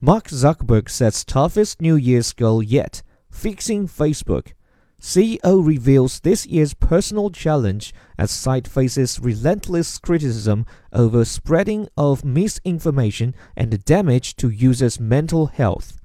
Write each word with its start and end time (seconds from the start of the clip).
Mark 0.00 0.28
Zuckerberg 0.28 0.88
sets 0.88 1.24
toughest 1.24 1.80
New 1.80 1.96
Year's 1.96 2.32
goal 2.32 2.62
yet 2.62 3.02
fixing 3.32 3.88
Facebook. 3.88 4.52
CEO 5.00 5.66
reveals 5.66 6.20
this 6.20 6.46
year's 6.46 6.72
personal 6.72 7.30
challenge 7.30 7.92
as 8.16 8.30
site 8.30 8.68
faces 8.68 9.18
relentless 9.18 9.98
criticism 9.98 10.66
over 10.92 11.24
spreading 11.24 11.88
of 11.96 12.24
misinformation 12.24 13.34
and 13.56 13.72
the 13.72 13.78
damage 13.78 14.36
to 14.36 14.48
users' 14.48 15.00
mental 15.00 15.46
health. 15.46 15.98